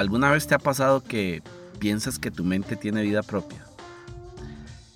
[0.00, 1.42] ¿Alguna vez te ha pasado que
[1.78, 3.66] piensas que tu mente tiene vida propia?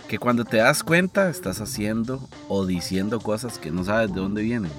[0.08, 4.40] Que cuando te das cuenta estás haciendo o diciendo cosas que no sabes de dónde
[4.40, 4.72] vienen.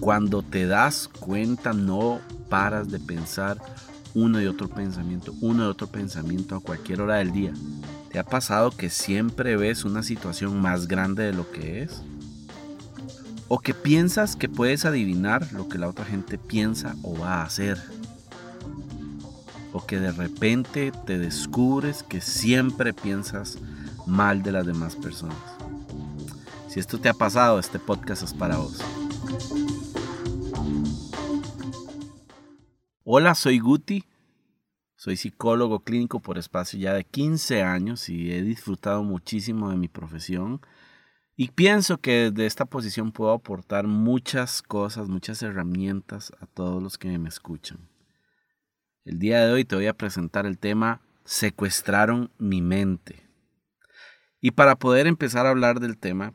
[0.00, 2.18] Cuando te das cuenta no
[2.48, 3.58] paras de pensar
[4.14, 7.52] uno y otro pensamiento, uno y otro pensamiento a cualquier hora del día.
[8.10, 12.02] ¿Te ha pasado que siempre ves una situación más grande de lo que es?
[13.46, 17.44] ¿O que piensas que puedes adivinar lo que la otra gente piensa o va a
[17.44, 17.99] hacer?
[19.72, 23.58] ¿O que de repente te descubres que siempre piensas
[24.06, 25.36] mal de las demás personas?
[26.68, 28.80] Si esto te ha pasado, este podcast es para vos.
[33.04, 34.04] Hola, soy Guti.
[34.96, 39.88] Soy psicólogo clínico por espacio ya de 15 años y he disfrutado muchísimo de mi
[39.88, 40.60] profesión.
[41.36, 46.98] Y pienso que desde esta posición puedo aportar muchas cosas, muchas herramientas a todos los
[46.98, 47.89] que me escuchan.
[49.02, 53.26] El día de hoy te voy a presentar el tema Secuestraron mi mente.
[54.42, 56.34] Y para poder empezar a hablar del tema,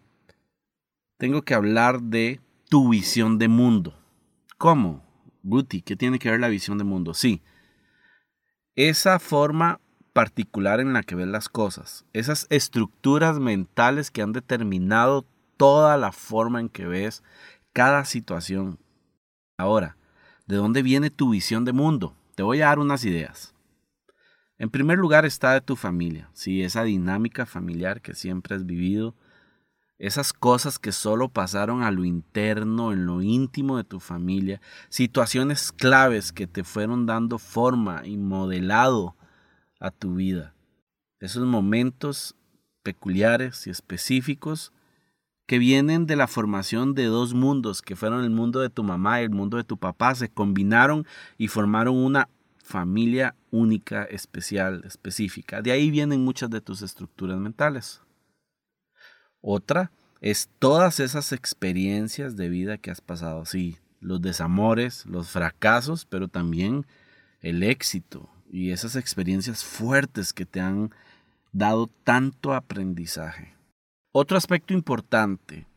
[1.18, 4.00] tengo que hablar de tu visión de mundo.
[4.58, 5.06] ¿Cómo?
[5.44, 7.14] Guti, ¿qué tiene que ver la visión de mundo?
[7.14, 7.44] Sí,
[8.76, 9.80] esa forma
[10.12, 16.12] particular en la que ves las cosas, esas estructuras mentales que han determinado toda la
[16.12, 17.22] forma en que ves
[17.74, 18.80] cada situación.
[19.56, 19.98] Ahora,
[20.48, 22.16] ¿de dónde viene tu visión de mundo?
[22.36, 23.54] Te voy a dar unas ideas.
[24.58, 29.16] En primer lugar está de tu familia, sí, esa dinámica familiar que siempre has vivido,
[29.98, 35.72] esas cosas que solo pasaron a lo interno, en lo íntimo de tu familia, situaciones
[35.72, 39.16] claves que te fueron dando forma y modelado
[39.80, 40.54] a tu vida.
[41.20, 42.36] Esos momentos
[42.84, 44.74] peculiares y específicos
[45.46, 49.22] que vienen de la formación de dos mundos, que fueron el mundo de tu mamá
[49.22, 51.06] y el mundo de tu papá, se combinaron
[51.38, 52.30] y formaron una
[52.64, 55.62] familia única, especial, específica.
[55.62, 58.02] De ahí vienen muchas de tus estructuras mentales.
[59.40, 59.92] Otra
[60.22, 66.28] es todas esas experiencias de vida que has pasado, sí, los desamores, los fracasos, pero
[66.28, 66.88] también
[67.42, 70.92] el éxito y esas experiencias fuertes que te han
[71.52, 73.55] dado tanto aprendizaje.
[74.18, 75.68] Otro aspecto importante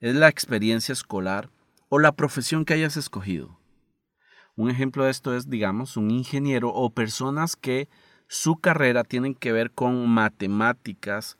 [0.00, 1.48] es la experiencia escolar
[1.88, 3.58] o la profesión que hayas escogido.
[4.54, 7.88] Un ejemplo de esto es, digamos, un ingeniero o personas que
[8.28, 11.38] su carrera tienen que ver con matemáticas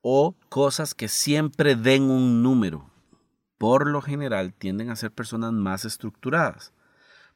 [0.00, 2.90] o cosas que siempre den un número.
[3.56, 6.72] Por lo general tienden a ser personas más estructuradas,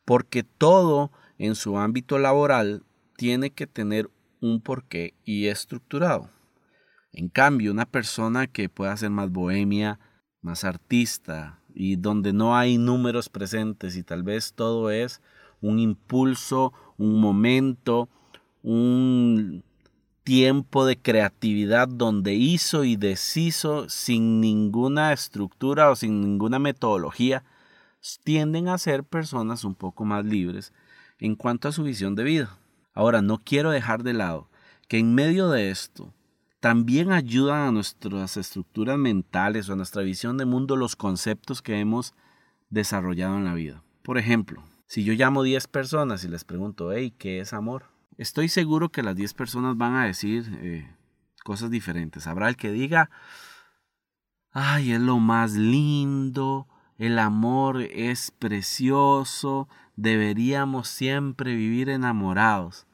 [0.04, 2.82] porque todo en su ámbito laboral
[3.16, 4.10] tiene que tener
[4.40, 6.30] un porqué y estructurado.
[7.16, 9.98] En cambio, una persona que pueda ser más bohemia,
[10.42, 15.22] más artista y donde no hay números presentes y tal vez todo es
[15.62, 18.10] un impulso, un momento,
[18.62, 19.64] un
[20.24, 27.44] tiempo de creatividad donde hizo y deshizo sin ninguna estructura o sin ninguna metodología,
[28.24, 30.74] tienden a ser personas un poco más libres
[31.18, 32.58] en cuanto a su visión de vida.
[32.92, 34.50] Ahora, no quiero dejar de lado
[34.86, 36.12] que en medio de esto
[36.66, 41.78] también ayudan a nuestras estructuras mentales o a nuestra visión de mundo los conceptos que
[41.78, 42.12] hemos
[42.70, 43.84] desarrollado en la vida.
[44.02, 47.84] Por ejemplo, si yo llamo 10 personas y les pregunto, ¿qué es amor?
[48.18, 50.92] Estoy seguro que las 10 personas van a decir eh,
[51.44, 52.26] cosas diferentes.
[52.26, 53.10] Habrá el que diga,
[54.50, 56.66] ay, es lo más lindo,
[56.98, 62.88] el amor es precioso, deberíamos siempre vivir enamorados.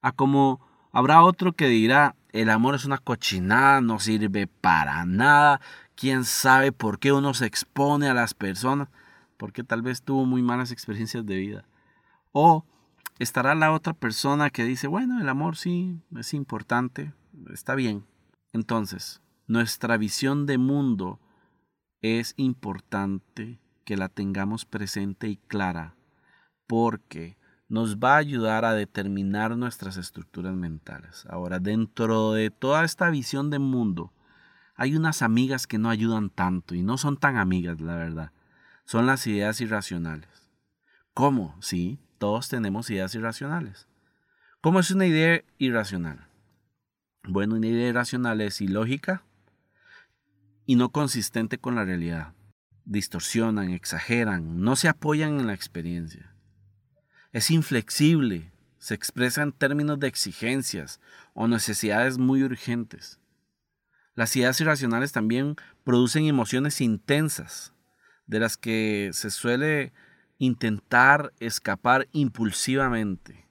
[0.00, 5.60] A como habrá otro que dirá, el amor es una cochinada, no sirve para nada,
[5.96, 8.88] quién sabe por qué uno se expone a las personas,
[9.36, 11.64] porque tal vez tuvo muy malas experiencias de vida.
[12.32, 12.64] O
[13.18, 17.12] estará la otra persona que dice, bueno, el amor sí es importante,
[17.52, 18.06] está bien.
[18.52, 21.18] Entonces, nuestra visión de mundo
[22.02, 25.96] es importante que la tengamos presente y clara,
[26.68, 27.36] porque
[27.68, 31.26] nos va a ayudar a determinar nuestras estructuras mentales.
[31.28, 34.12] Ahora, dentro de toda esta visión de mundo,
[34.76, 38.32] hay unas amigas que no ayudan tanto y no son tan amigas, la verdad.
[38.84, 40.50] Son las ideas irracionales.
[41.14, 41.56] ¿Cómo?
[41.60, 43.88] Sí, todos tenemos ideas irracionales.
[44.60, 46.28] ¿Cómo es una idea irracional?
[47.26, 49.22] Bueno, una idea irracional es ilógica
[50.66, 52.34] y no consistente con la realidad.
[52.84, 56.33] Distorsionan, exageran, no se apoyan en la experiencia.
[57.34, 61.00] Es inflexible, se expresa en términos de exigencias
[61.32, 63.18] o necesidades muy urgentes.
[64.14, 67.72] Las ideas irracionales también producen emociones intensas,
[68.28, 69.92] de las que se suele
[70.38, 73.48] intentar escapar impulsivamente.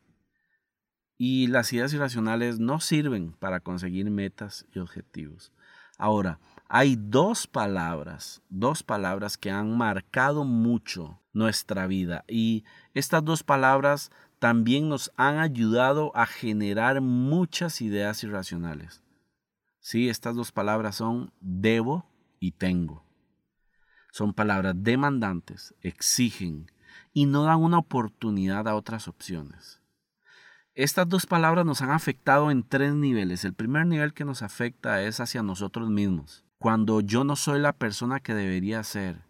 [1.17, 5.51] Y las ideas irracionales no sirven para conseguir metas y objetivos.
[5.97, 6.39] Ahora,
[6.75, 12.63] hay dos palabras, dos palabras que han marcado mucho nuestra vida y
[12.95, 14.09] estas dos palabras
[14.39, 19.03] también nos han ayudado a generar muchas ideas irracionales.
[19.81, 22.09] Sí, estas dos palabras son debo
[22.39, 23.05] y tengo.
[24.11, 26.71] Son palabras demandantes, exigen
[27.13, 29.79] y no dan una oportunidad a otras opciones.
[30.73, 33.45] Estas dos palabras nos han afectado en tres niveles.
[33.45, 36.42] El primer nivel que nos afecta es hacia nosotros mismos.
[36.63, 39.25] Cuando yo no soy la persona que debería ser.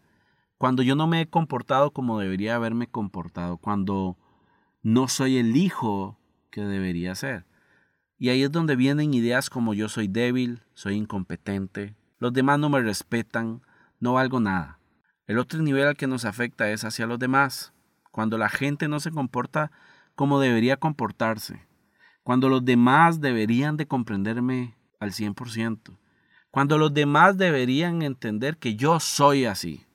[0.60, 3.58] Cuando yo no me he comportado como debería haberme comportado.
[3.58, 4.20] Cuando
[4.84, 6.20] no soy el hijo
[6.52, 7.48] que debería ser.
[8.20, 12.70] Y ahí es donde vienen ideas como yo soy débil, soy incompetente, los demás no
[12.70, 13.64] me respetan,
[14.00, 14.78] no valgo nada.
[15.26, 17.74] El otro nivel al que nos afecta es hacia los demás,
[18.12, 19.72] cuando la gente no se comporta
[20.14, 21.66] como debería comportarse,
[22.22, 25.98] cuando los demás deberían de comprenderme al 100%,
[26.54, 29.88] cuando los demás deberían entender que yo soy así.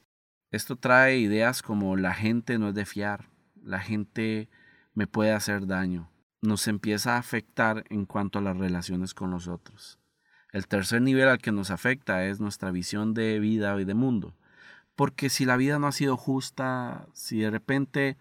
[0.51, 3.29] Esto trae ideas como la gente no es de fiar,
[3.63, 4.49] la gente
[4.93, 6.11] me puede hacer daño.
[6.43, 10.01] Nos empieza a afectar en cuanto a las relaciones con los otros.
[10.53, 14.35] El tercer nivel al que nos afecta es nuestra visión de vida y de mundo.
[14.97, 18.19] Porque si la vida no ha sido justa, si de repente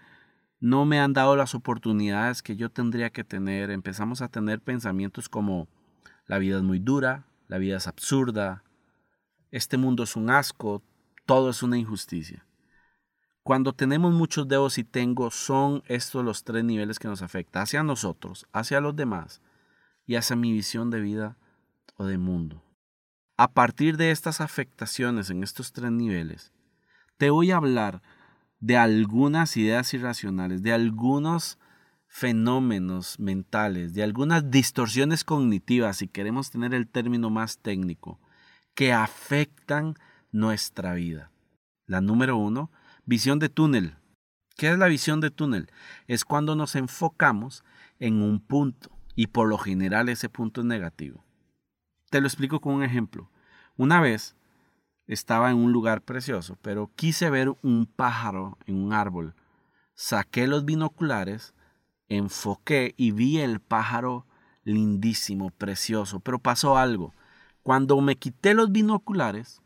[0.60, 5.28] no me han dado las oportunidades que yo tendría que tener, empezamos a tener pensamientos
[5.28, 5.68] como
[6.28, 8.64] la vida es muy dura, la vida es absurda,
[9.52, 10.84] este mundo es un asco,
[11.26, 12.46] todo es una injusticia.
[13.44, 17.82] Cuando tenemos muchos dedos y tengo, son estos los tres niveles que nos afectan, hacia
[17.82, 19.42] nosotros, hacia los demás
[20.06, 21.38] y hacia mi visión de vida
[21.96, 22.64] o de mundo.
[23.38, 26.52] A partir de estas afectaciones en estos tres niveles,
[27.18, 28.02] te voy a hablar
[28.60, 31.58] de algunas ideas irracionales, de algunos
[32.08, 38.20] fenómenos mentales, de algunas distorsiones cognitivas, si queremos tener el término más técnico,
[38.74, 39.96] que afectan
[40.32, 41.32] nuestra vida.
[41.86, 42.72] La número uno
[43.10, 43.96] Visión de túnel.
[44.58, 45.72] ¿Qué es la visión de túnel?
[46.08, 47.64] Es cuando nos enfocamos
[48.00, 51.24] en un punto y por lo general ese punto es negativo.
[52.10, 53.32] Te lo explico con un ejemplo.
[53.78, 54.36] Una vez
[55.06, 59.36] estaba en un lugar precioso, pero quise ver un pájaro en un árbol.
[59.96, 61.54] Saqué los binoculares,
[62.10, 64.26] enfoqué y vi el pájaro
[64.64, 67.14] lindísimo, precioso, pero pasó algo.
[67.64, 69.62] Cuando me quité los binoculares,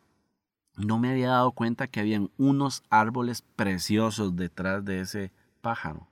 [0.78, 6.08] no me había dado cuenta que habían unos árboles preciosos detrás de ese pájaro.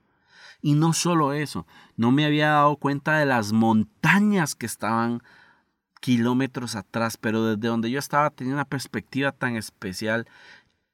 [0.62, 1.66] Y no solo eso,
[1.96, 5.22] no me había dado cuenta de las montañas que estaban
[6.00, 10.26] kilómetros atrás, pero desde donde yo estaba tenía una perspectiva tan especial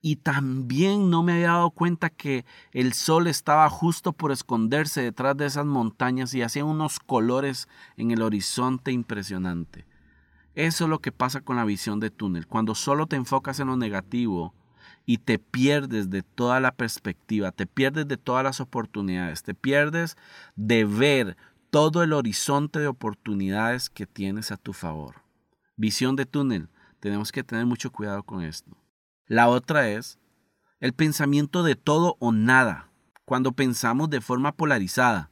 [0.00, 5.37] y también no me había dado cuenta que el sol estaba justo por esconderse detrás
[5.37, 9.87] de esas montañas y hacía unos colores en el horizonte impresionante.
[10.54, 12.46] Eso es lo que pasa con la visión de túnel.
[12.46, 14.54] Cuando solo te enfocas en lo negativo
[15.04, 20.16] y te pierdes de toda la perspectiva, te pierdes de todas las oportunidades, te pierdes
[20.54, 21.37] de ver
[21.70, 25.16] todo el horizonte de oportunidades que tienes a tu favor.
[25.76, 26.68] Visión de túnel.
[27.00, 28.76] Tenemos que tener mucho cuidado con esto.
[29.28, 30.21] La otra es
[30.78, 32.90] el pensamiento de todo o nada.
[33.25, 35.30] Cuando pensamos de forma polarizada,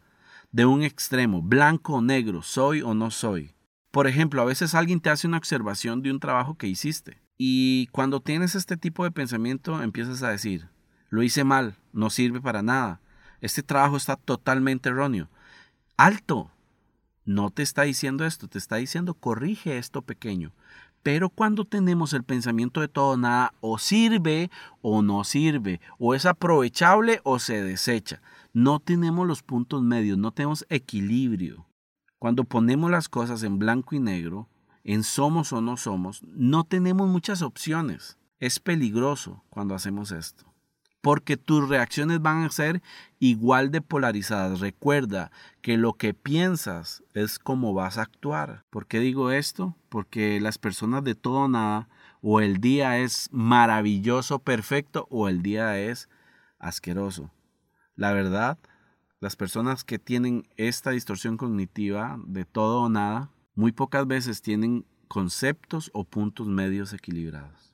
[0.50, 3.54] de un extremo, blanco o negro, soy o no soy.
[3.92, 7.86] Por ejemplo, a veces alguien te hace una observación de un trabajo que hiciste y
[7.88, 10.68] cuando tienes este tipo de pensamiento empiezas a decir,
[11.08, 13.00] lo hice mal, no sirve para nada,
[13.40, 15.28] este trabajo está totalmente erróneo.
[15.96, 16.50] Alto,
[17.24, 20.52] no te está diciendo esto, te está diciendo corrige esto pequeño.
[21.04, 26.24] Pero cuando tenemos el pensamiento de todo nada, o sirve o no sirve, o es
[26.24, 28.22] aprovechable o se desecha.
[28.54, 31.66] No tenemos los puntos medios, no tenemos equilibrio.
[32.18, 34.48] Cuando ponemos las cosas en blanco y negro,
[34.82, 38.16] en somos o no somos, no tenemos muchas opciones.
[38.40, 40.53] Es peligroso cuando hacemos esto.
[41.04, 42.80] Porque tus reacciones van a ser
[43.18, 44.60] igual de polarizadas.
[44.60, 45.30] Recuerda
[45.60, 48.64] que lo que piensas es cómo vas a actuar.
[48.70, 49.76] ¿Por qué digo esto?
[49.90, 51.90] Porque las personas de todo nada,
[52.22, 56.08] o el día es maravilloso, perfecto, o el día es
[56.58, 57.30] asqueroso.
[57.96, 58.56] La verdad
[59.20, 64.86] las personas que tienen esta distorsión cognitiva de todo o nada, muy pocas veces tienen
[65.08, 67.73] conceptos o puntos medios equilibrados.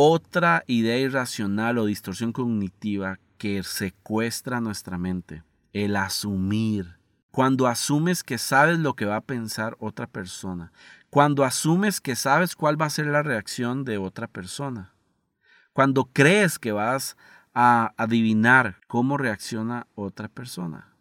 [0.00, 6.98] Otra idea irracional o distorsión cognitiva que secuestra nuestra mente, el asumir.
[7.32, 10.70] Cuando asumes que sabes lo que va a pensar otra persona,
[11.10, 14.94] cuando asumes que sabes cuál va a ser la reacción de otra persona,
[15.72, 17.16] cuando crees que vas
[17.52, 20.92] a adivinar cómo reacciona otra persona.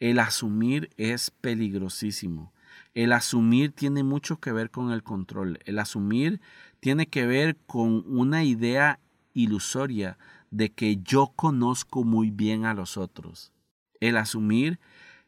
[0.00, 2.52] El asumir es peligrosísimo.
[2.94, 5.58] El asumir tiene mucho que ver con el control.
[5.64, 6.40] El asumir
[6.80, 8.98] tiene que ver con una idea
[9.34, 10.18] ilusoria
[10.50, 13.52] de que yo conozco muy bien a los otros.
[14.00, 14.78] El asumir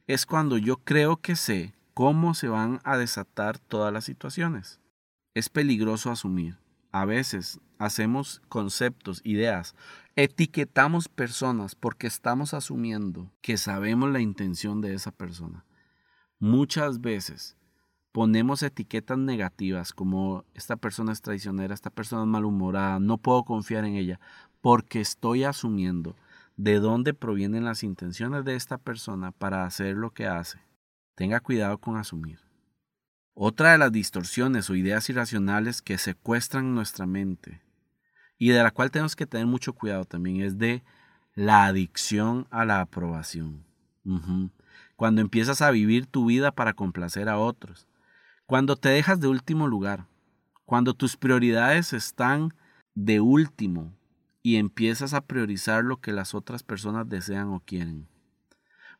[0.07, 4.81] es cuando yo creo que sé cómo se van a desatar todas las situaciones.
[5.35, 6.59] Es peligroso asumir.
[6.93, 9.75] A veces hacemos conceptos, ideas,
[10.17, 15.65] etiquetamos personas porque estamos asumiendo que sabemos la intención de esa persona.
[16.43, 17.59] Muchas veces
[18.13, 23.85] ponemos etiquetas negativas como esta persona es traicionera, esta persona es malhumorada, no puedo confiar
[23.85, 24.19] en ella,
[24.63, 26.17] porque estoy asumiendo
[26.57, 30.59] de dónde provienen las intenciones de esta persona para hacer lo que hace.
[31.15, 32.41] Tenga cuidado con asumir.
[33.35, 37.61] Otra de las distorsiones o ideas irracionales que secuestran nuestra mente
[38.39, 40.83] y de la cual tenemos que tener mucho cuidado también es de
[41.35, 43.63] la adicción a la aprobación.
[45.01, 47.89] Cuando empiezas a vivir tu vida para complacer a otros,
[48.45, 50.05] cuando te dejas de último lugar,
[50.67, 52.53] cuando tus prioridades están
[52.95, 53.95] de último
[54.43, 58.09] y empiezas a priorizar lo que las otras personas desean o quieren.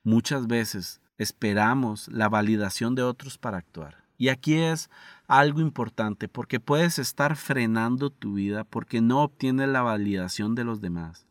[0.03, 4.07] Muchas veces esperamos la validación de otros para actuar.
[4.17, 4.89] Y aquí es
[5.27, 10.81] algo importante porque puedes estar frenando tu vida porque no obtienes la validación de los
[10.81, 11.27] demás.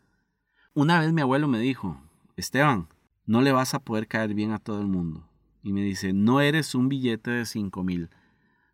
[0.76, 2.00] Una vez mi abuelo me dijo,
[2.36, 2.88] Esteban,
[3.30, 5.30] no le vas a poder caer bien a todo el mundo
[5.62, 8.10] y me dice, no eres un billete de cinco mil.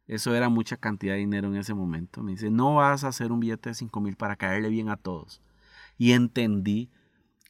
[0.07, 2.23] Eso era mucha cantidad de dinero en ese momento.
[2.23, 4.95] Me dice, no vas a hacer un billete de cinco mil para caerle bien a
[4.95, 5.41] todos.
[5.97, 6.89] Y entendí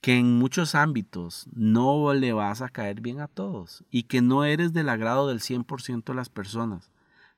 [0.01, 4.43] que en muchos ámbitos no le vas a caer bien a todos y que no
[4.43, 6.89] eres del agrado del 100% de las personas.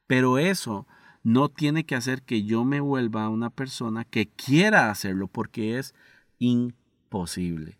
[0.07, 0.87] Pero eso
[1.23, 5.93] no tiene que hacer que yo me vuelva una persona que quiera hacerlo porque es
[6.39, 7.77] imposible.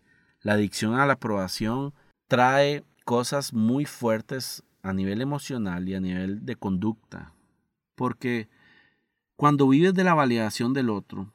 [0.48, 1.92] La adicción a la aprobación
[2.26, 7.34] trae cosas muy fuertes a nivel emocional y a nivel de conducta.
[7.94, 8.48] Porque
[9.36, 11.30] cuando vives de la validación del otro,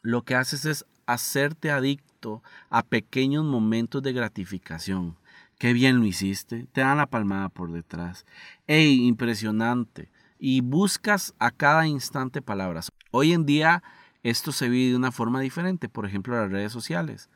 [0.00, 2.40] lo que haces es hacerte adicto
[2.70, 5.16] a pequeños momentos de gratificación.
[5.58, 8.26] Qué bien lo hiciste, te dan la palmada por detrás.
[8.68, 10.12] ¡Ey, impresionante!
[10.38, 12.92] Y buscas a cada instante palabras.
[13.10, 13.82] Hoy en día
[14.22, 17.28] esto se vive de una forma diferente, por ejemplo, las redes sociales.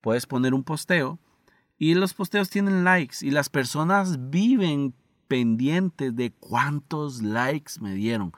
[0.00, 1.18] Puedes poner un posteo
[1.78, 4.94] y los posteos tienen likes y las personas viven
[5.30, 8.32] pendientes de cuántos likes me dieron.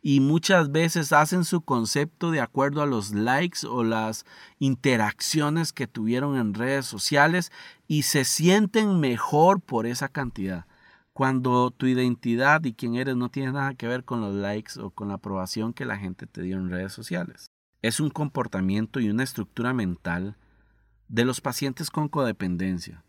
[0.00, 4.24] Y muchas veces hacen su concepto de acuerdo a los likes o las
[4.58, 7.52] interacciones que tuvieron en redes sociales
[7.86, 10.64] y se sienten mejor por esa cantidad.
[11.12, 14.90] Cuando tu identidad y quién eres no tiene nada que ver con los likes o
[14.90, 17.50] con la aprobación que la gente te dio en redes sociales.
[17.82, 20.36] Es un comportamiento y una estructura mental
[21.08, 23.02] de los pacientes con codependencia,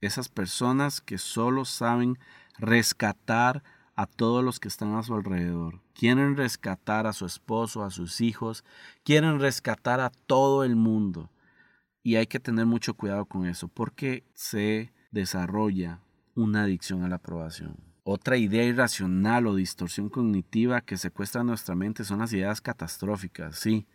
[0.00, 2.18] esas personas que solo saben
[2.58, 3.62] rescatar
[3.94, 5.80] a todos los que están a su alrededor.
[5.92, 8.64] Quieren rescatar a su esposo, a sus hijos,
[9.04, 11.30] quieren rescatar a todo el mundo.
[12.02, 16.00] Y hay que tener mucho cuidado con eso porque se desarrolla
[16.34, 17.76] una adicción a la aprobación.
[18.02, 23.86] Otra idea irracional o distorsión cognitiva que secuestra nuestra mente son las ideas catastróficas, sí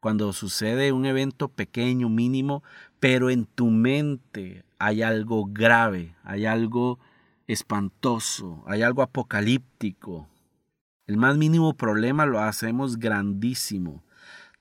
[0.00, 2.62] cuando sucede un evento pequeño, mínimo,
[2.98, 6.98] pero en tu mente hay algo grave, hay algo
[7.46, 10.28] espantoso, hay algo apocalíptico.
[11.06, 14.02] El más mínimo problema lo hacemos grandísimo.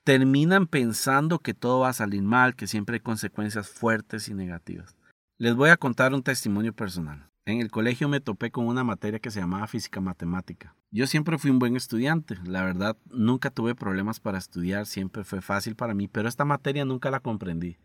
[0.03, 4.96] Terminan pensando que todo va a salir mal, que siempre hay consecuencias fuertes y negativas.
[5.38, 7.29] Les voy a contar un testimonio personal.
[7.50, 10.75] En el colegio me topé con una materia que se llamaba física matemática.
[10.91, 15.41] Yo siempre fui un buen estudiante, la verdad nunca tuve problemas para estudiar, siempre fue
[15.41, 17.77] fácil para mí, pero esta materia nunca la comprendí.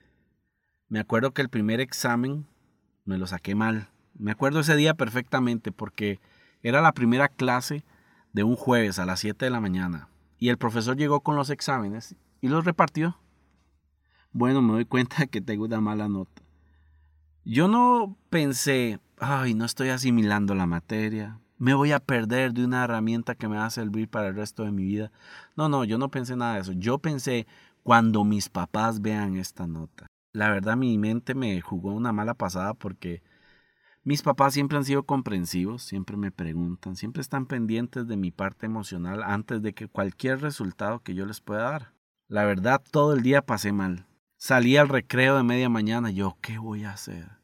[0.88, 2.46] Me acuerdo que el primer examen
[3.06, 3.88] me lo saqué mal.
[4.12, 6.20] Me acuerdo ese día perfectamente porque
[6.62, 7.86] era la primera clase
[8.34, 11.48] de un jueves a las 7 de la mañana y el profesor llegó con los
[11.48, 13.16] exámenes y los repartió.
[14.30, 16.42] Bueno, me doy cuenta que tengo una mala nota.
[17.46, 22.84] Yo no pensé, ay, no estoy asimilando la materia, me voy a perder de una
[22.84, 25.12] herramienta que me va a servir para el resto de mi vida.
[25.56, 26.72] No, no, yo no pensé nada de eso.
[26.72, 27.46] Yo pensé
[27.82, 30.06] cuando mis papás vean esta nota.
[30.32, 33.22] La verdad mi mente me jugó una mala pasada porque
[34.02, 38.66] mis papás siempre han sido comprensivos, siempre me preguntan, siempre están pendientes de mi parte
[38.66, 41.92] emocional antes de que cualquier resultado que yo les pueda dar.
[42.26, 44.06] La verdad todo el día pasé mal.
[44.36, 47.43] Salí al recreo de media mañana, yo, ¿qué voy a hacer?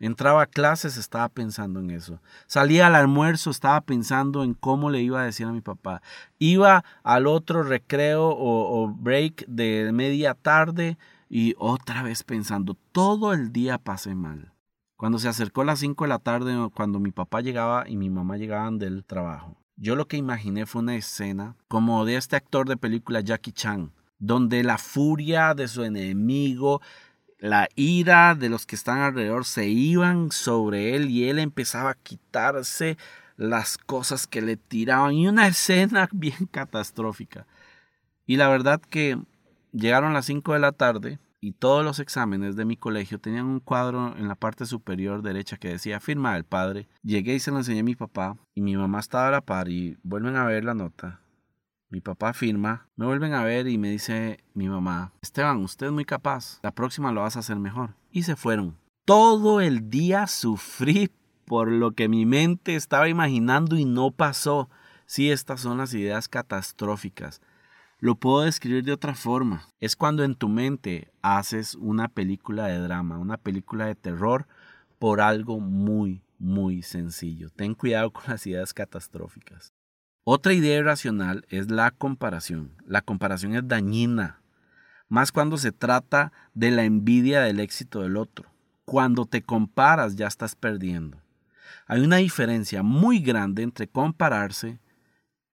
[0.00, 2.20] Entraba a clases, estaba pensando en eso.
[2.46, 6.02] Salía al almuerzo, estaba pensando en cómo le iba a decir a mi papá.
[6.38, 10.98] Iba al otro recreo o, break de media tarde
[11.28, 12.76] y otra vez pensando.
[12.92, 14.52] Todo el día pasé mal.
[14.96, 18.10] Cuando se acercó a las 5 de la tarde, cuando mi papá llegaba y mi
[18.10, 22.68] mamá llegaban del trabajo, yo lo que imaginé fue una escena como de este actor
[22.68, 26.80] de película Jackie Chan, donde la furia de su enemigo
[27.44, 31.94] la ira de los que están alrededor se iban sobre él y él empezaba a
[31.94, 32.96] quitarse
[33.36, 37.46] las cosas que le tiraban y una escena bien catastrófica.
[38.26, 39.18] Y la verdad que
[39.72, 43.60] llegaron las 5 de la tarde y todos los exámenes de mi colegio tenían un
[43.60, 46.88] cuadro en la parte superior derecha que decía firma del padre.
[47.02, 49.68] Llegué y se lo enseñé a mi papá y mi mamá estaba a la par
[49.68, 51.20] y vuelven a ver la nota
[51.94, 55.92] mi papá firma, me vuelven a ver y me dice mi mamá, Esteban, usted es
[55.92, 57.94] muy capaz, la próxima lo vas a hacer mejor.
[58.10, 58.76] Y se fueron.
[59.04, 61.12] Todo el día sufrí
[61.44, 64.68] por lo que mi mente estaba imaginando y no pasó.
[65.06, 67.40] Sí, estas son las ideas catastróficas.
[68.00, 69.68] Lo puedo describir de otra forma.
[69.78, 74.48] Es cuando en tu mente haces una película de drama, una película de terror
[74.98, 77.50] por algo muy, muy sencillo.
[77.50, 79.73] Ten cuidado con las ideas catastróficas.
[80.26, 82.72] Otra idea irracional es la comparación.
[82.86, 84.40] La comparación es dañina,
[85.10, 88.50] más cuando se trata de la envidia del éxito del otro.
[88.86, 91.18] Cuando te comparas ya estás perdiendo.
[91.86, 94.78] Hay una diferencia muy grande entre compararse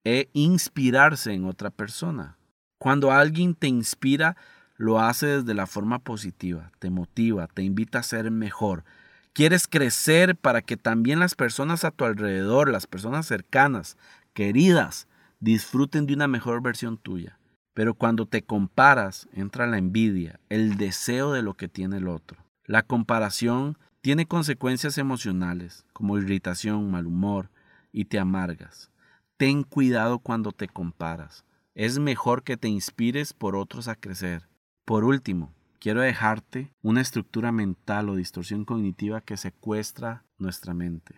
[0.06, 2.38] e inspirarse en otra persona.
[2.78, 4.38] Cuando alguien te inspira,
[4.78, 8.86] lo hace desde la forma positiva, te motiva, te invita a ser mejor.
[9.34, 13.98] Quieres crecer para que también las personas a tu alrededor, las personas cercanas,
[14.34, 15.08] queridas,
[15.40, 17.38] disfruten de una mejor versión tuya.
[17.74, 22.44] Pero cuando te comparas, entra la envidia, el deseo de lo que tiene el otro.
[22.66, 27.50] La comparación tiene consecuencias emocionales, como irritación, mal humor,
[27.92, 28.92] y te amargas.
[29.38, 31.46] Ten cuidado cuando te comparas.
[31.74, 34.48] Es mejor que te inspires por otros a crecer.
[34.86, 41.16] Por último, quiero dejarte una estructura mental o distorsión cognitiva que secuestra nuestra mente.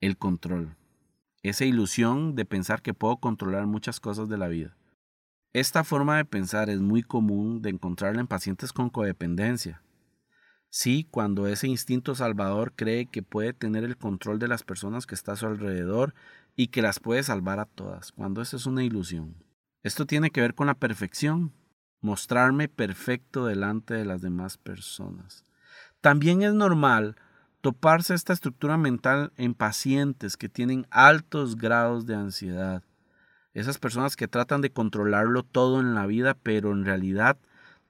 [0.00, 0.77] El control
[1.48, 4.76] esa ilusión de pensar que puedo controlar muchas cosas de la vida.
[5.52, 9.82] Esta forma de pensar es muy común de encontrarla en pacientes con codependencia.
[10.70, 15.14] Sí, cuando ese instinto salvador cree que puede tener el control de las personas que
[15.14, 16.14] está a su alrededor
[16.54, 19.34] y que las puede salvar a todas, cuando eso es una ilusión.
[19.82, 21.52] Esto tiene que ver con la perfección,
[22.00, 25.44] mostrarme perfecto delante de las demás personas.
[26.00, 27.16] También es normal
[27.60, 32.82] toparse esta estructura mental en pacientes que tienen altos grados de ansiedad.
[33.54, 37.38] Esas personas que tratan de controlarlo todo en la vida, pero en realidad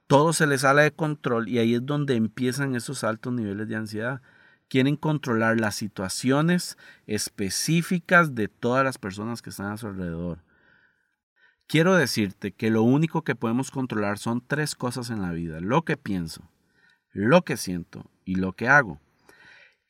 [0.07, 3.75] todo se les sale de control y ahí es donde empiezan esos altos niveles de
[3.75, 4.21] ansiedad.
[4.67, 10.39] Quieren controlar las situaciones específicas de todas las personas que están a su alrededor.
[11.67, 15.59] Quiero decirte que lo único que podemos controlar son tres cosas en la vida.
[15.59, 16.41] Lo que pienso,
[17.11, 18.99] lo que siento y lo que hago.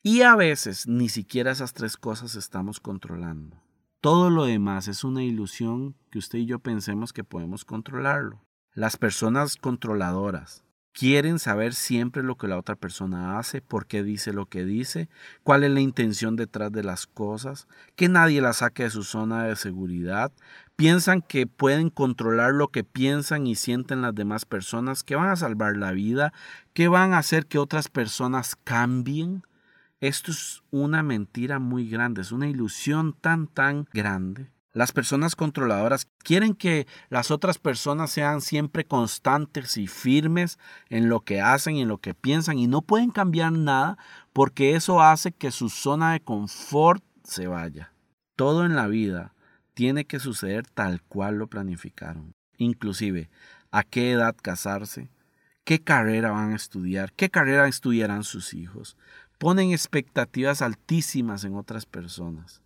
[0.02, 3.62] Y a veces ni siquiera esas tres cosas estamos controlando.
[4.00, 8.42] Todo lo demás es una ilusión que usted y yo pensemos que podemos controlarlo.
[8.74, 14.32] Las personas controladoras quieren saber siempre lo que la otra persona hace, por qué dice
[14.32, 15.10] lo que dice,
[15.44, 19.44] cuál es la intención detrás de las cosas, que nadie la saque de su zona
[19.44, 20.32] de seguridad.
[20.78, 25.36] Piensan que pueden controlar lo que piensan y sienten las demás personas, que van a
[25.36, 26.32] salvar la vida,
[26.74, 29.44] que van a hacer que otras personas cambien.
[30.02, 34.50] Esto es una mentira muy grande, es una ilusión tan, tan grande.
[34.72, 40.58] Las personas controladoras quieren que las otras personas sean siempre constantes y firmes
[40.90, 43.98] en lo que hacen y en lo que piensan y no pueden cambiar nada
[44.32, 47.92] porque eso hace que su zona de confort se vaya.
[48.38, 49.34] Todo en la vida
[49.74, 52.32] tiene que suceder tal cual lo planificaron.
[52.58, 53.30] Inclusive,
[53.72, 55.10] a qué edad casarse,
[55.66, 58.98] qué carrera van a estudiar, qué carrera estudiarán sus hijos,
[59.40, 62.62] ponen expectativas altísimas en otras personas.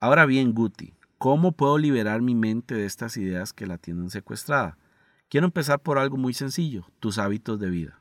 [0.00, 4.78] Ahora bien, Guti, ¿cómo puedo liberar mi mente de estas ideas que la tienen secuestrada?
[5.30, 8.00] Quiero empezar por algo muy sencillo, tus hábitos de vida.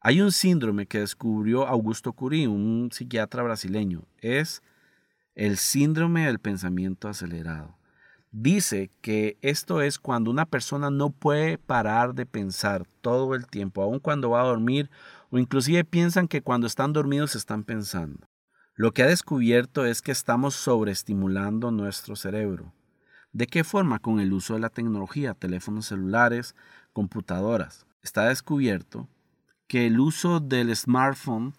[0.00, 4.04] Hay un síndrome que descubrió Augusto Curí, un psiquiatra brasileño.
[4.18, 4.62] Es
[5.34, 7.76] el síndrome del pensamiento acelerado.
[8.32, 13.82] Dice que esto es cuando una persona no puede parar de pensar todo el tiempo,
[13.82, 14.88] aun cuando va a dormir
[15.30, 18.28] o inclusive piensan que cuando están dormidos están pensando.
[18.76, 22.72] Lo que ha descubierto es que estamos sobreestimulando nuestro cerebro.
[23.32, 23.98] ¿De qué forma?
[23.98, 26.54] Con el uso de la tecnología, teléfonos celulares,
[26.92, 27.86] computadoras.
[28.02, 29.08] Está descubierto
[29.66, 31.54] que el uso del smartphone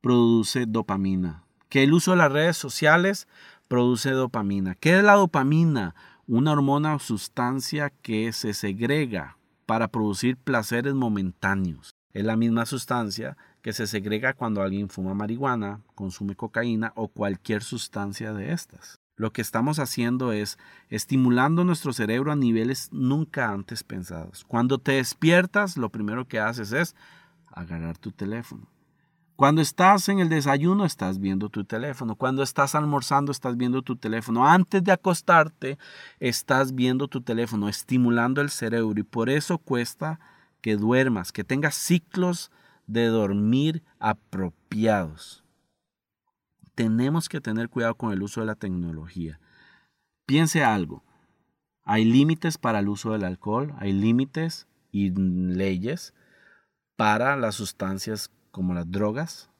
[0.00, 1.44] produce dopamina.
[1.68, 3.28] Que el uso de las redes sociales
[3.68, 4.74] produce dopamina.
[4.74, 5.94] ¿Qué es la dopamina?
[6.28, 11.96] Una hormona o sustancia que se segrega para producir placeres momentáneos.
[12.12, 17.64] Es la misma sustancia que se segrega cuando alguien fuma marihuana, consume cocaína o cualquier
[17.64, 19.00] sustancia de estas.
[19.16, 20.58] Lo que estamos haciendo es
[20.90, 24.44] estimulando nuestro cerebro a niveles nunca antes pensados.
[24.44, 26.94] Cuando te despiertas, lo primero que haces es
[27.48, 28.68] agarrar tu teléfono.
[29.36, 32.16] Cuando estás en el desayuno, estás viendo tu teléfono.
[32.16, 34.46] Cuando estás almorzando, estás viendo tu teléfono.
[34.46, 35.78] Antes de acostarte,
[36.20, 39.00] estás viendo tu teléfono, estimulando el cerebro.
[39.00, 40.20] Y por eso cuesta
[40.60, 42.50] que duermas, que tengas ciclos
[42.86, 45.42] de dormir apropiados.
[46.74, 49.40] Tenemos que tener cuidado con el uso de la tecnología.
[50.26, 51.04] Piense algo.
[51.84, 56.14] Hay límites para el uso del alcohol, hay límites y leyes
[56.96, 59.50] para las sustancias como las drogas,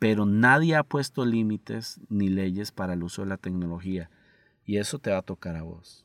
[0.00, 4.10] pero nadie ha puesto límites ni leyes para el uso de la tecnología
[4.64, 6.04] y eso te va a tocar a vos.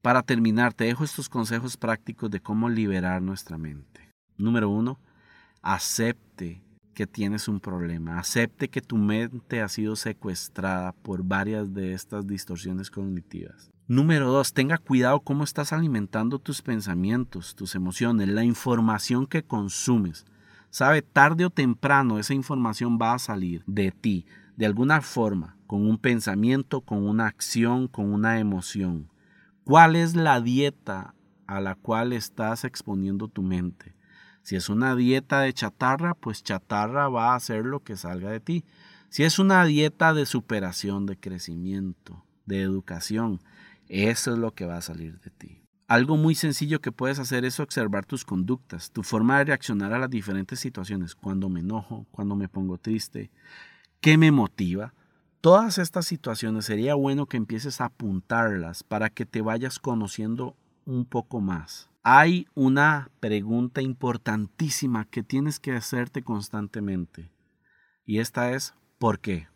[0.00, 4.10] Para terminar, te dejo estos consejos prácticos de cómo liberar nuestra mente.
[4.36, 4.98] Número uno,
[5.60, 6.62] acepte
[6.94, 12.26] que tienes un problema, acepte que tu mente ha sido secuestrada por varias de estas
[12.26, 13.70] distorsiones cognitivas.
[13.86, 20.26] Número dos, tenga cuidado cómo estás alimentando tus pensamientos, tus emociones, la información que consumes.
[20.70, 24.26] Sabe, tarde o temprano esa información va a salir de ti,
[24.56, 29.10] de alguna forma, con un pensamiento, con una acción, con una emoción.
[29.64, 31.14] ¿Cuál es la dieta
[31.46, 33.94] a la cual estás exponiendo tu mente?
[34.42, 38.40] Si es una dieta de chatarra, pues chatarra va a hacer lo que salga de
[38.40, 38.64] ti.
[39.10, 43.40] Si es una dieta de superación, de crecimiento, de educación,
[43.88, 45.67] eso es lo que va a salir de ti.
[45.88, 49.98] Algo muy sencillo que puedes hacer es observar tus conductas, tu forma de reaccionar a
[49.98, 53.30] las diferentes situaciones, cuando me enojo, cuando me pongo triste,
[54.02, 54.92] qué me motiva.
[55.40, 61.06] Todas estas situaciones sería bueno que empieces a apuntarlas para que te vayas conociendo un
[61.06, 61.88] poco más.
[62.02, 67.30] Hay una pregunta importantísima que tienes que hacerte constantemente
[68.04, 69.48] y esta es ¿por qué?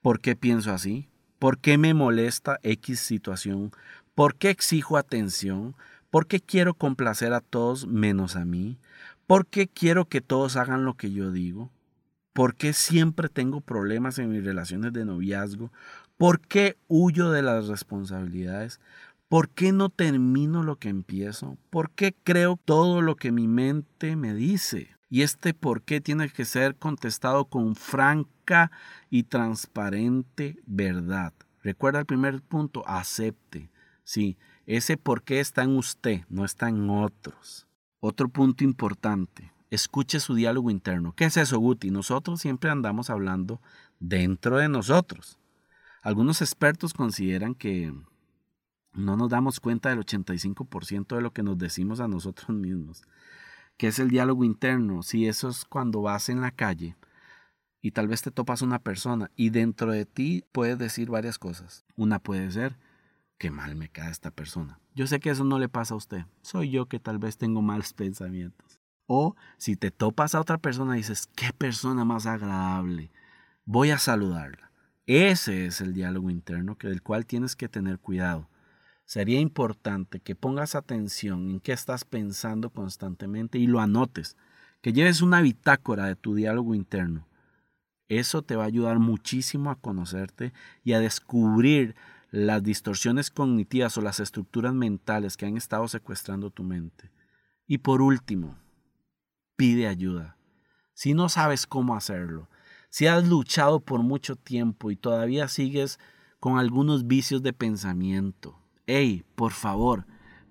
[0.00, 1.10] ¿Por qué pienso así?
[1.38, 3.70] ¿Por qué me molesta X situación?
[4.14, 5.74] ¿Por qué exijo atención?
[6.10, 8.78] ¿Por qué quiero complacer a todos menos a mí?
[9.26, 11.72] ¿Por qué quiero que todos hagan lo que yo digo?
[12.32, 15.72] ¿Por qué siempre tengo problemas en mis relaciones de noviazgo?
[16.16, 18.78] ¿Por qué huyo de las responsabilidades?
[19.28, 21.58] ¿Por qué no termino lo que empiezo?
[21.70, 24.90] ¿Por qué creo todo lo que mi mente me dice?
[25.10, 28.70] Y este por qué tiene que ser contestado con franca
[29.10, 31.32] y transparente verdad.
[31.64, 33.70] Recuerda el primer punto, acepte.
[34.04, 34.36] Sí,
[34.66, 37.66] ese por qué está en usted, no está en otros.
[38.00, 41.14] Otro punto importante, escuche su diálogo interno.
[41.14, 41.90] ¿Qué es eso, Guti?
[41.90, 43.60] Nosotros siempre andamos hablando
[43.98, 45.38] dentro de nosotros.
[46.02, 47.92] Algunos expertos consideran que
[48.92, 53.02] no nos damos cuenta del 85% de lo que nos decimos a nosotros mismos.
[53.76, 55.02] ¿Qué es el diálogo interno?
[55.02, 56.96] Si eso es cuando vas en la calle
[57.80, 61.84] y tal vez te topas una persona y dentro de ti puedes decir varias cosas.
[61.96, 62.78] Una puede ser,
[63.38, 64.78] qué mal me cae esta persona.
[64.94, 66.24] Yo sé que eso no le pasa a usted.
[66.42, 68.78] Soy yo que tal vez tengo malos pensamientos.
[69.06, 73.10] O si te topas a otra persona y dices, qué persona más agradable.
[73.64, 74.70] Voy a saludarla.
[75.06, 78.48] Ese es el diálogo interno que, del cual tienes que tener cuidado.
[79.04, 84.36] Sería importante que pongas atención en qué estás pensando constantemente y lo anotes,
[84.80, 87.26] que lleves una bitácora de tu diálogo interno.
[88.08, 91.94] Eso te va a ayudar muchísimo a conocerte y a descubrir
[92.42, 97.12] las distorsiones cognitivas o las estructuras mentales que han estado secuestrando tu mente.
[97.64, 98.58] Y por último,
[99.54, 100.36] pide ayuda.
[100.94, 102.48] Si no sabes cómo hacerlo,
[102.90, 106.00] si has luchado por mucho tiempo y todavía sigues
[106.40, 110.04] con algunos vicios de pensamiento, hey, por favor,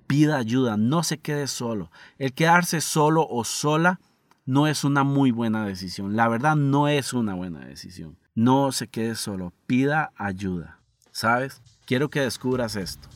[0.08, 1.92] pida ayuda, no se quede solo.
[2.18, 4.00] El quedarse solo o sola
[4.46, 6.16] no es una muy buena decisión.
[6.16, 8.18] La verdad no es una buena decisión.
[8.36, 10.80] No se quede solo, pida ayuda.
[11.12, 11.62] ¿Sabes?
[11.86, 13.10] Quiero que descubras esto.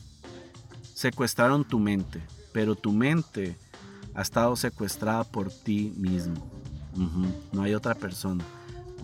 [0.94, 2.20] Secuestraron tu mente,
[2.52, 3.56] pero tu mente
[4.14, 6.34] ha estado secuestrada por ti mismo.
[7.52, 8.44] No hay otra persona.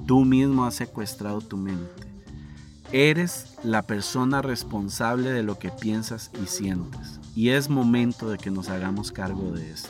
[0.07, 2.07] Tú mismo has secuestrado tu mente.
[2.93, 7.19] Eres la persona responsable de lo que piensas y sientes.
[7.35, 9.89] Y es momento de que nos hagamos cargo de esto.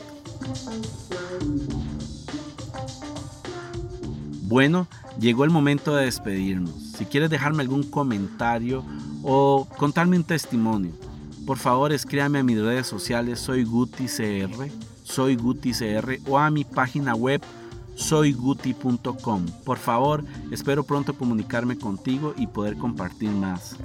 [4.43, 4.87] Bueno,
[5.19, 6.75] llegó el momento de despedirnos.
[6.97, 8.85] Si quieres dejarme algún comentario
[9.27, 10.91] o contarme un testimonio,
[11.47, 14.69] por favor escríbame a mis redes sociales, soy GutiCR,
[15.03, 17.41] soy GutiCR o a mi página web
[17.95, 19.45] soyguti.com.
[19.63, 23.77] Por favor, espero pronto comunicarme contigo y poder compartir más.